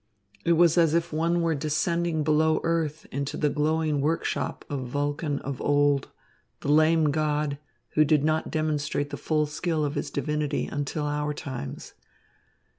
It 0.43 0.53
was 0.53 0.79
as 0.79 0.95
if 0.95 1.13
one 1.13 1.41
were 1.41 1.53
descending 1.53 2.23
below 2.23 2.59
earth 2.63 3.05
into 3.11 3.37
the 3.37 3.51
glowing 3.51 4.01
workshop 4.01 4.65
of 4.67 4.87
Vulcan 4.87 5.37
of 5.41 5.61
old, 5.61 6.07
the 6.61 6.69
lame 6.71 7.11
god, 7.11 7.59
who 7.89 8.03
did 8.03 8.23
not 8.23 8.49
demonstrate 8.49 9.11
the 9.11 9.15
full 9.17 9.45
skill 9.45 9.85
of 9.85 9.93
his 9.93 10.09
divinity 10.09 10.65
until 10.65 11.05
our 11.05 11.35
times. 11.35 11.93